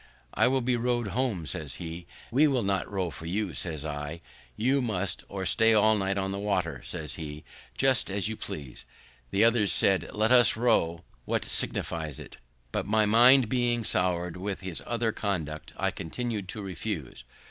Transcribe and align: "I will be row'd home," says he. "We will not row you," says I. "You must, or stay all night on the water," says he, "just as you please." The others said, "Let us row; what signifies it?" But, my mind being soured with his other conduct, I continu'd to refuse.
"I 0.33 0.47
will 0.47 0.61
be 0.61 0.75
row'd 0.75 1.09
home," 1.09 1.45
says 1.45 1.75
he. 1.75 2.07
"We 2.31 2.47
will 2.47 2.63
not 2.63 2.91
row 2.91 3.13
you," 3.21 3.53
says 3.53 3.85
I. 3.85 4.21
"You 4.57 4.81
must, 4.81 5.23
or 5.29 5.45
stay 5.45 5.75
all 5.75 5.95
night 5.95 6.17
on 6.17 6.31
the 6.31 6.39
water," 6.39 6.81
says 6.83 7.17
he, 7.21 7.43
"just 7.77 8.09
as 8.09 8.27
you 8.27 8.35
please." 8.35 8.87
The 9.29 9.43
others 9.43 9.71
said, 9.71 10.09
"Let 10.11 10.31
us 10.31 10.57
row; 10.57 11.03
what 11.25 11.45
signifies 11.45 12.17
it?" 12.17 12.37
But, 12.71 12.87
my 12.87 13.05
mind 13.05 13.47
being 13.47 13.83
soured 13.83 14.37
with 14.37 14.61
his 14.61 14.81
other 14.87 15.11
conduct, 15.11 15.71
I 15.77 15.91
continu'd 15.91 16.47
to 16.47 16.63
refuse. 16.63 17.23